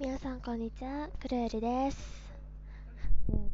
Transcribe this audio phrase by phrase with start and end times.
[0.00, 1.98] 皆さんこんにちはクルエルです。
[3.28, 3.44] ちょっ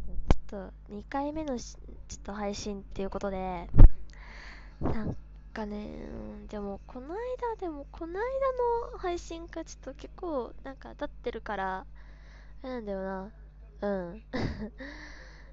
[0.47, 0.57] と
[0.91, 3.69] 2回目のちょっと配信っていうことで
[4.81, 5.15] なん
[5.53, 6.09] かね
[6.49, 7.17] でもこの間
[7.61, 8.21] でもこの間
[8.93, 11.85] の配信がちょっと結構なんか当たってるから
[12.63, 13.31] あれなんだよな。
[13.83, 14.23] うん。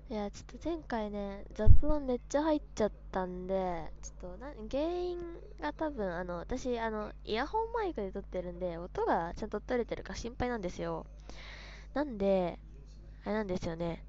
[0.10, 5.18] いやちょっと前回ね雑音めっちゃ入っちゃったんでちょっとな原因
[5.60, 11.06] が多分あの私あのイヤホンマイクで撮ってるんで音がちゃんと取れてるか心配なんですよ。
[11.94, 12.58] なんで
[13.26, 14.06] あれなんですよね。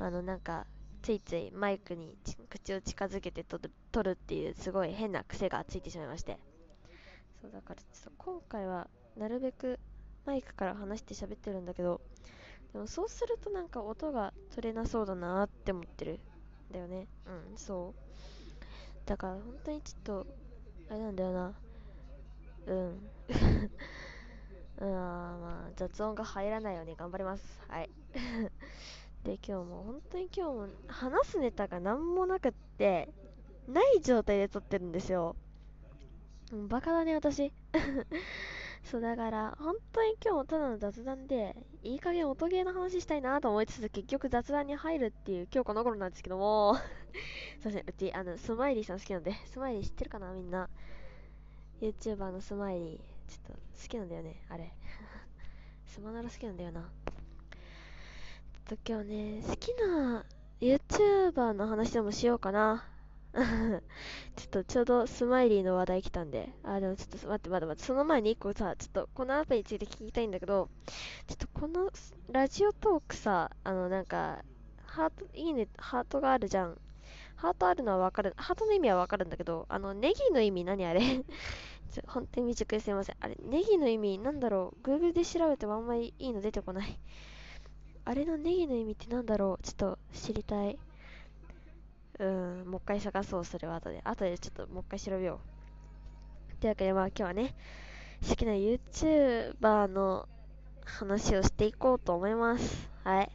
[0.00, 0.66] あのなんか
[1.00, 6.40] ついついマイクに口を近づけて撮る撮るっていうすごい変な癖がついてしまいまして。
[7.40, 9.78] そうだからちょっと今回はなるべく
[10.26, 12.00] マイクから離して喋ってるんだけど
[12.72, 16.20] でもそうするとなんか音が取れなそうだなって思ってる。
[16.70, 17.06] だよね。
[17.26, 18.00] うんそう。
[19.06, 20.26] だから本当にちょっと
[20.90, 21.54] あれなんだよな。
[22.66, 23.10] うん。
[24.80, 27.44] うんまあ雑音が入らないように頑張ります。
[27.68, 27.90] はい。
[29.24, 33.12] で今日も本当に今日も話すネタが何もなくって
[33.68, 35.36] ない状態で撮ってるんですよ。
[36.52, 37.52] うんバカだね私。
[38.84, 46.76] そうだから本当に今日もただの雑談でいい加減音ゲーの話したいなと思いつつ結局雑談に入るっていう今日この頃なんですけども。
[47.60, 50.68] すいませんうちあのスマイリーさん好きなんでスマイリー知ってるかなみんな。
[51.80, 52.98] YouTuber のスマイリー
[53.30, 54.72] ちょっと好きなんだよねあれ。
[55.86, 56.90] スマナラ好きなんだよな。
[58.66, 60.24] と今日ね好きな
[60.60, 62.84] YouTuber の話でもしようかな。
[64.36, 70.68] ちょっとちょうどスマイリーの話題来たんで、あ、でもちょっと待って待って待って、その前に一個さ、ちょっとこのアプリについて聞きたいんだけど、
[71.26, 71.90] ちょっとこの
[72.30, 74.44] ラジオトークさ、あのなんか、
[74.84, 76.76] ハート、いいね、ハートがあるじゃん。
[77.36, 81.00] ハートあるのはわかる、ハートの意味はわかるんだけど、あの、ネギの意味何あれ？
[81.90, 83.16] ちょ本当に未熟ですいません。
[83.18, 86.98] あれ、ネギの意味なんだろう ?Google で調べてもあんまりいいの出てこない。
[88.04, 89.62] あれのネギの意味ってなんだろう？
[89.64, 90.78] ちょっと知りたい。
[92.20, 94.02] うん、もう一回探そう、それは後で。
[94.04, 95.40] 後でちょっともう一回調べよ
[96.52, 96.56] う。
[96.60, 97.54] というわけで、まあ今日はね、
[98.28, 100.28] 好きな YouTuber の
[100.84, 102.90] 話をしていこうと思います。
[103.04, 103.30] はい。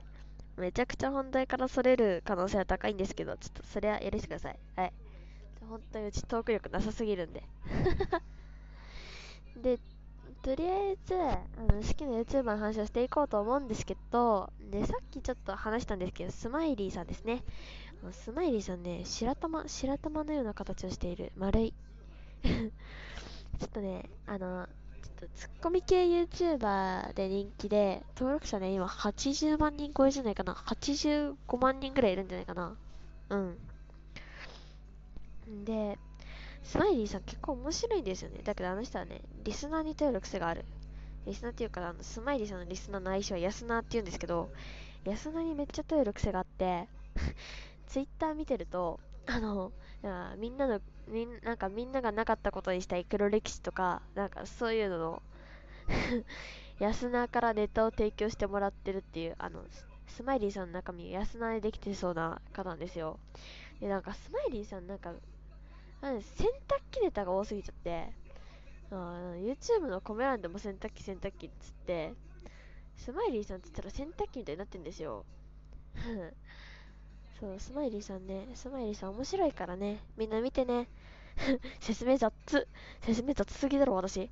[0.58, 4.60] めちゃくちゃ本題からそれる可能性は高いんですけど、ちょっとそれは許してください。
[4.76, 4.94] はい。
[5.68, 7.44] 本当にうちトーク力なさすぎるんで。
[9.58, 9.80] で、
[10.44, 11.40] とりあえず、あ
[11.74, 17.44] の好きな YouTuber の話をしていこうと思うんですけど、で、さっきちょっと話したんですけど、スマイリーさんですね。
[18.14, 21.32] スマイリーさんね、白玉、白玉のような形をしている。
[21.36, 21.74] 丸い。
[22.44, 24.68] ちょっとね、あの、
[25.02, 30.54] ちょっとツッコミ系 YouTuber で人気で、登録者ね、今80万人超えじゃないかな。
[30.54, 32.76] 85万人ぐらいいるんじゃないかな。
[33.30, 33.58] うん。
[35.66, 35.98] で、
[36.64, 38.42] スマイリーさん結構面白いんですよね。
[38.44, 40.66] だけどあの人はね、リスナーに頼る癖がある。
[41.26, 44.50] リスナーっていうか、あのスマイリーさんのリスナーの相性は安ナーって言うんですけど、
[45.06, 46.88] 安ナーにめっちゃ頼る癖があって
[47.88, 49.72] ツイッター見てると、あの、
[50.38, 55.24] みんなの、みんなんかみんながなかったことにしたい黒歴史とか、なんかそういうのの
[56.80, 59.64] 安ナーからネタを提供してもらってるっていう、あの、
[60.08, 63.20] スマイリーさんの中身、安ナーでできてそうな方なんですよ。
[63.80, 65.14] で、なんかスマイリーさんなんか、
[66.02, 68.14] なん洗濯機ネタが多すぎちゃって、
[68.92, 72.14] YouTube のコメ欄でも洗濯機洗濯機っつって、
[72.98, 75.26] スマイリーさんって言ったら洗濯機みたいになってんですよ。
[77.40, 80.88] そう、スマイリーさんね、スマイリーさん面白いからね、みんな見てね。
[81.82, 82.34] 説明雑。
[83.02, 84.30] 説明雑すぎだろ、私。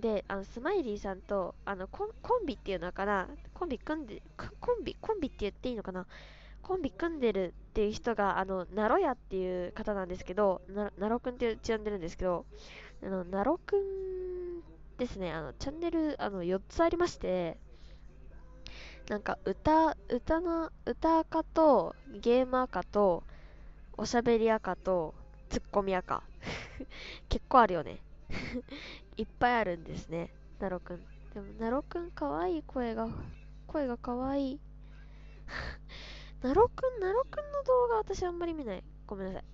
[0.00, 6.06] で、あの、スマイリーさんと、あの、コンコンビっていうのかなコンビ組んで、コンビ、コンビって言っていいのかな
[6.62, 12.46] コンビ組んでるっていう人が、あの、ナロヤっていう方なんですけど、ナロくんって呼んでるんですけど、
[13.02, 14.62] あの、ナロくん
[14.96, 17.58] ですね、あの、チャンネル、あの、4つありまして、
[19.08, 23.22] なんか歌、歌の、歌家とゲーム赤と
[23.96, 25.14] おしゃべり赤と
[25.48, 26.22] ツッコミ赤。
[27.30, 28.02] 結構あるよね。
[29.16, 31.00] いっぱいあるんですね、ナロくん。
[31.32, 33.08] でも、ナロくんかわいい声が、
[33.66, 34.60] 声がかわいい。
[36.42, 38.84] ナロくん、ナロくんの動画私あんまり見ない。
[39.06, 39.44] ごめんなさい。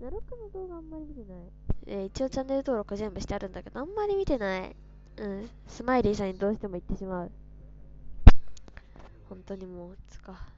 [0.00, 1.52] ナロくんの動画あんまり見てない。
[1.86, 4.76] えー、一応チャンネル登録全部してあるんだけど、あんまり見てない。
[5.16, 7.32] うん、スマイリーさんにどうしても言ってしまう。
[9.28, 10.48] 本当にもう、つか。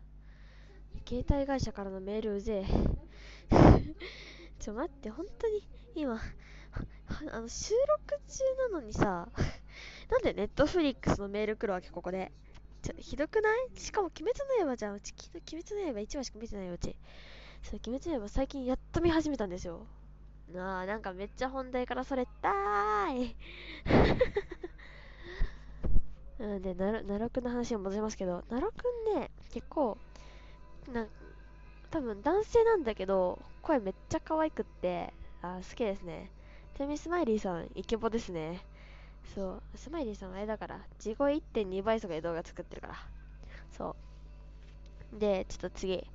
[1.06, 2.66] 携帯会社からのメールうぜえ。
[4.60, 6.20] ちょ、待って、本当に、今、
[7.32, 7.74] あの、収
[8.08, 9.28] 録中なのにさ、
[10.10, 12.30] なんでネットフリックスのメール来るわけ、ここで。
[12.82, 13.70] ちょ、ひどくない？
[13.76, 14.94] しかも、鬼滅の刃じゃん。
[14.94, 16.96] うち、鬼滅の刃1話しか見てないよ、うち。
[17.62, 19.86] そう、鬼滅の刃最近やっと見始めたんですよ。
[20.52, 23.36] なあ、なんかめっちゃ本題からそれったーい。
[26.40, 29.98] うん、で、なる、くんの話に戻りますけど、なるくんね、結構、
[30.92, 31.08] なん
[31.90, 35.12] 多分男性なんだけど、声めっちゃ可愛くって、
[35.42, 36.30] あ、好きですね。
[36.76, 38.64] ちなみにスマイリーさん、イケボですね。
[39.34, 42.94] そう、スマイリーさんはあれだから、地声1.2倍速で動画作ってるから。
[43.72, 43.96] そ
[45.14, 45.18] う。
[45.18, 46.06] で、ちょっと次。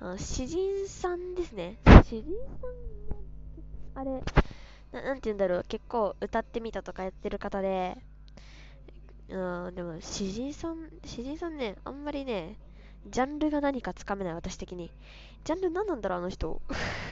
[0.00, 1.78] あの詩人さんですね。
[2.04, 4.22] 詩人さんあれ、
[4.90, 7.96] ななんて言うんだろう、結構歌ってみたとかやってる方で、
[9.28, 12.58] うん、でも詩人さん、詩人さんね、あんまりね、
[13.06, 14.90] ジャンルが何かつかめない、私的に。
[15.44, 16.60] ジャンル何なんだろう、あの人。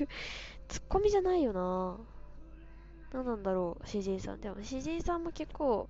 [0.69, 1.99] ツッコミじゃないよな
[3.13, 4.41] 何なんだろう、詩人さん。
[4.41, 5.89] でも、詩人さんも結構、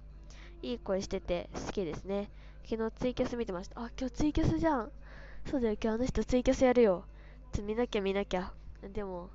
[0.62, 2.30] いい声してて好きですね。
[2.64, 3.80] 昨日ツイキャス見てました。
[3.80, 4.92] あ、今日ツイキャスじゃん。
[5.46, 7.04] そうだよ、今日あの人ツイキャスやるよ。
[7.52, 8.52] ちょ、見なきゃ見なきゃ。
[8.82, 9.30] でも、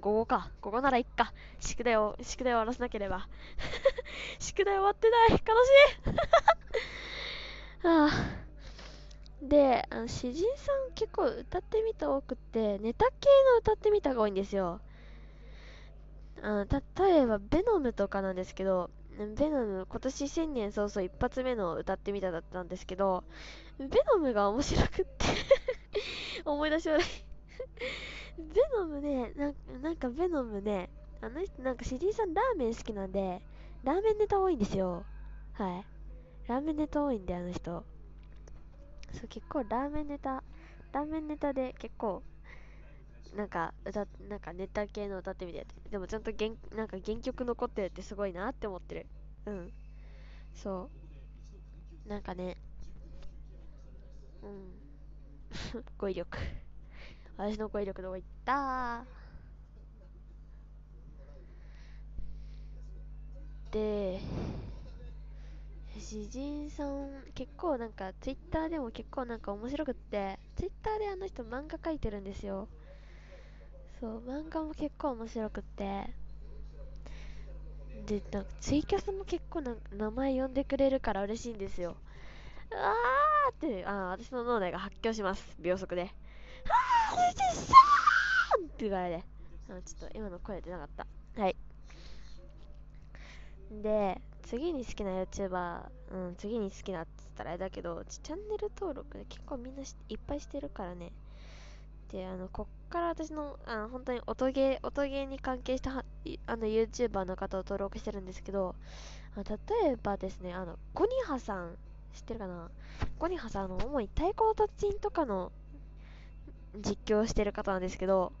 [0.00, 0.50] 午後か。
[0.60, 1.32] 午後ならいっか。
[1.60, 3.28] 宿題を、宿題を終わらせなければ。
[4.38, 5.30] 宿題終わってない。
[5.30, 5.40] 悲し
[7.82, 7.86] い。
[7.86, 8.46] はあ。
[9.42, 14.80] で、あの詩人さん結構歌ってみた多くて、ネタ系の歌ってみたが多いんですよ。
[16.42, 16.66] あの
[16.98, 23.24] 例えば、ベノムとかなんですけど、ベノム、今年新年早々一発目の歌ってみただったんですけど、
[23.78, 25.26] ベノムが面白くって
[26.44, 28.44] 思い出し笑いベ
[28.78, 30.88] ノムねな、なんかベノムね、
[31.20, 33.42] あの人なんか詩人さんラーメン好きなんで、
[33.82, 35.04] ラーメンネタ多いんですよ。
[35.54, 35.86] はい。
[36.48, 37.84] ラーメンネタ多いんで、あの人。
[39.12, 40.44] そう結構ラーメンネタ
[40.92, 42.22] ラーメンネタで結構
[43.36, 49.06] なんか歌なんかネタ系の歌ってみてでもちゃんと原なんか原曲残ってるってすごいなって思ってる。
[49.46, 49.72] うん。
[50.54, 50.90] そ
[52.06, 52.08] う。
[52.08, 52.56] なんかね。
[54.42, 54.72] うん。
[55.98, 56.38] 語彙力。
[57.36, 59.04] 私の語彙力どこ行った。
[63.70, 64.20] で
[65.98, 72.68] 詩人さん結構なんかツイッターでも結構なんか面白くってツイッターであの人漫画描いてるんですよ。
[74.00, 76.14] そう漫画も結構面白くって。
[78.06, 81.96] でなんかツイキャスも結構な名前呼んでくれるから嬉しいんですよ。
[82.72, 85.56] うわーってあ私の脳内が発狂します。
[85.60, 86.10] 秒速で。
[86.70, 87.74] あー詩人さ
[88.60, 89.24] んって言われて。
[89.68, 91.06] あちょっと今の声出なかった。
[91.40, 91.56] はい。
[93.82, 95.82] で次に好きな YouTuber、
[96.12, 101.10] うん、次に好きなって言ったらあれだけど、チャンネル登録で結構みんないっぱいしてるからね。
[102.12, 106.04] で、あの、こっから私の、あの、本当に音ゲー、音ゲーに関係したあ
[106.56, 108.76] の YouTuber の方を登録してるんですけど、
[109.36, 111.76] 例えばですね、あの、ゴニハさん、
[112.14, 112.70] 知ってるかな？
[113.18, 115.50] ゴニハさん、あの、主に太鼓の達人とかの
[116.80, 118.32] 実況してる方なんですけど、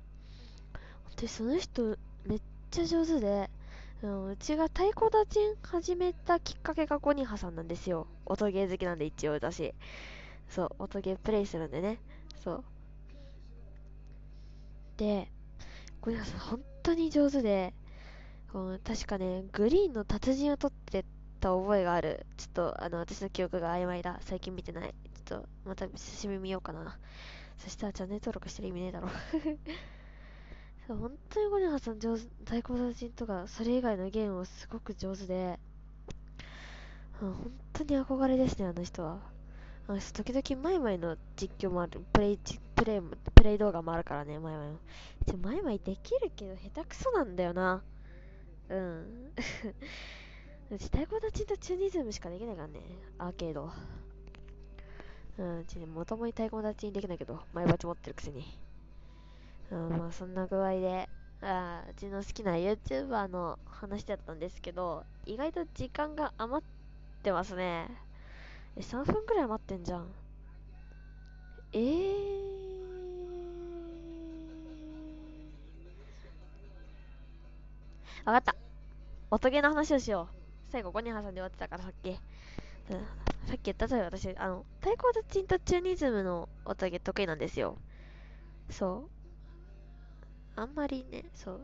[1.04, 2.40] 本当にその人、めっ
[2.70, 3.50] ちゃ上手で、
[4.02, 8.06] うん、うちが太鼓立ち始めたきっかけがゴニハさんなんですよ。
[8.26, 9.74] 音ゲー好きなんで一応私。
[10.48, 11.98] そう、音ゲープレイするんでね。
[12.44, 12.64] そう。
[14.96, 15.30] で、
[16.00, 17.74] ゴニハさん本当に上手で、
[18.52, 21.04] うん、確かね、グリーンの達人を取って
[21.40, 22.26] た覚えがある。
[22.36, 24.18] ちょっと、あの、私の記憶が曖昧だ。
[24.22, 24.94] 最近見てない。
[25.26, 26.98] ちょっと、また久しぶり見ようかな。
[27.58, 29.08] そしたらチャンネル登録してる意味ねえだろ
[30.94, 35.58] 本当にゴニハさん上手、太鼓達人とか、それ以外のゲームもすごく上手で、
[37.20, 39.18] うん、本当に憧れですね、あの人は。
[39.88, 42.38] あ時々、マイマイの実況もある、プレイ、
[42.76, 43.00] プレイ、
[43.34, 44.78] プレイ動画もあるからね、マイマイも。
[45.42, 47.82] マイマイできるけど、下手くそなんだよな。
[48.68, 49.32] うん。
[50.70, 52.80] うち太鼓達人とチューニズムしかできないからね、
[53.18, 53.72] アーケード。
[55.38, 58.58] うん、うちね、もともに太鼓達人できないけど、前鉢持ってるくせに。
[59.70, 61.08] うん、まあそんな具合で、
[61.42, 67.88] あうちの好きな YouTuber の話だったんですけど、意外と時間が余ってますね。
[68.76, 70.08] え、3分くらい余ってんじゃん。
[71.72, 72.46] えー。
[78.24, 78.56] わかった。
[79.30, 80.36] 音ゲーの話をしよう。
[80.72, 82.18] 最後5人挟んで終わってたからさっき。
[83.46, 87.78] さっき言った通り私、あの、太鼓とチンとチューニズムの音ゲー得意なんですよ。
[88.70, 89.08] そ
[90.56, 90.60] う。
[90.60, 91.60] あんまりね、そう。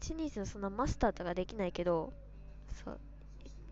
[0.00, 2.12] チニーニズのそんなマスターとかできないけど、
[2.84, 3.00] そう。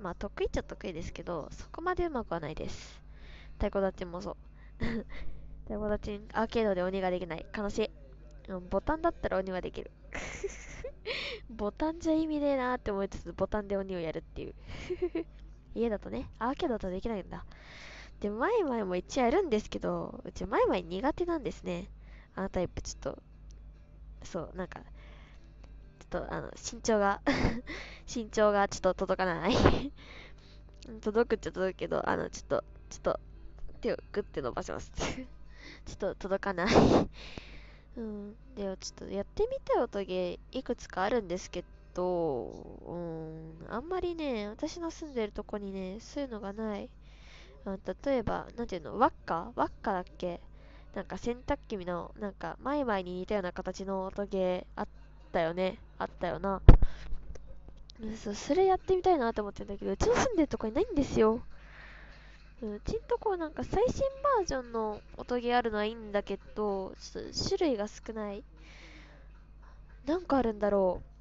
[0.01, 3.03] まあ、得意っちゃ得意ですけど、そこまでうまくはないです。
[3.59, 4.37] 太鼓立ちもそう。
[5.69, 7.47] 太鼓立ち、アーケードで鬼ができない。
[7.57, 7.91] 悲しい。
[8.49, 9.91] うんボタンだったら鬼はできる。
[11.51, 14.55] ボタンじゃ意味ねえなーって思いつつ、ボタンで鬼をやるっていう
[15.75, 17.45] 家だとね、アーケードだとできないんだ。
[18.21, 21.88] で、前々も一応やるんですけど、うち前々苦手なんですね。
[22.37, 23.23] あのタイプちょっと
[24.25, 27.21] そう、なんか、ちょっと、あの、身長が
[28.12, 29.54] 身長がちょっと届かない
[31.00, 33.21] 届くっちゃ届くけど、あの、ちょっと、ちょっと、
[33.81, 34.90] 手をグッて伸ばします。
[35.87, 36.75] ちょっと届かない
[37.97, 38.37] うん。
[38.54, 42.47] でもちょっとやってみたい音ゲーいくつかあるんですけどど、
[42.87, 46.91] うん、あんまりね、私の住んでるとこにね、そういうのがない。
[47.65, 50.41] あ例えば、なんていうの、ワッカワッカだっけ？
[50.95, 54.89] なんか洗濯機の、なんか、前々に似たような形の音ゲーあっ
[55.33, 55.79] たよね？
[55.99, 56.61] あったよな。
[58.23, 61.43] そう、それやってみたいなと思ってんだけど、うちの住んでるとこにないんですよ。
[62.63, 64.01] うちんとこなんか最新
[64.39, 68.45] バージョンの音ゲーあるのはいいんだけど、ちょっと種類が少ない。
[70.07, 71.13] なんかあるんだろう。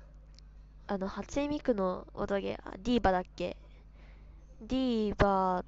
[0.88, 3.56] あの、初音ミクの音ゲー、ディーバだっけ？
[4.62, 5.63] ディーバ、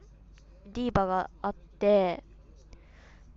[0.67, 2.23] ディーバがあって、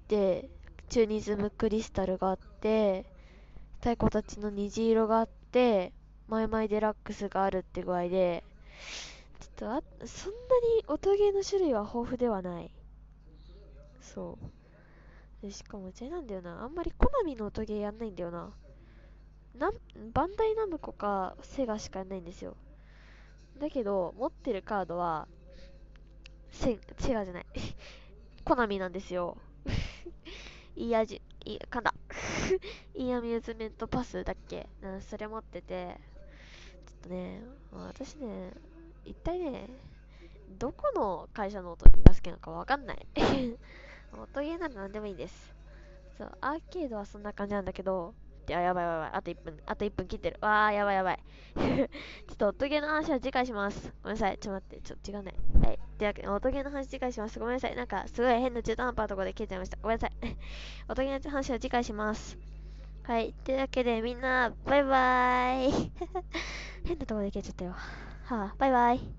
[0.09, 0.49] で、
[0.89, 3.07] チューニズムクリスタルがあって、
[3.79, 5.93] 太鼓たちの虹色があって、
[6.27, 8.45] マイマイデラックスがあるって具合で、
[9.41, 10.39] ちょっとあ、そんな
[10.77, 12.71] に音ゲーの種類は豊富ではない。
[14.01, 14.39] そ
[15.43, 15.47] う。
[15.47, 16.63] でしかもうちなんだよな。
[16.63, 18.51] あんまりコナミの音ゲーやんないんだよな。
[19.59, 19.73] な
[20.13, 22.57] バンダイナムコかセガしかないんですよ。
[23.59, 25.27] だけど、持ってるカードは、
[26.51, 27.47] セセガじゃない。
[28.45, 29.37] コナミなんですよ。
[30.77, 31.93] いい味、いい、噛んだ。
[32.95, 34.69] いいアミューズメントパスだっけ？
[34.83, 35.99] うん、それ持ってて、
[36.87, 38.53] ちょっとね、私ね、
[39.05, 39.69] 一体ね、
[40.59, 43.07] どこの会社の音ゲーが好きなのかわかんない。
[44.17, 45.55] 音ゲーなら何でもいいです。
[46.17, 48.15] そう、アーケードはそんな感じなんだけど、
[48.55, 49.11] あ、やばいやばい。
[49.13, 50.39] あと1分、あと1分切ってる。
[50.41, 51.19] わー、やばいやばい。
[51.57, 53.93] ちょっと音ゲーの話は次回します。
[54.03, 54.39] ごめんなさい。
[54.39, 55.35] ちょっと待って、ちょっと違うね。
[55.63, 55.79] はい。
[55.99, 57.39] というわけで、音ゲーの話次回します。
[57.39, 57.77] ごめんなさい。
[57.77, 59.79] なんか、すごい変な中途半端なところで消えちゃいました。
[59.83, 60.13] ごめんなさい。
[60.89, 62.39] 音ゲーの話は次回します。
[63.05, 63.35] はい。
[63.45, 65.93] というわけで、みんな、バイバーイ。
[66.85, 67.73] 変なところで消えちゃったよ。
[67.73, 69.15] はあ、バイバイ。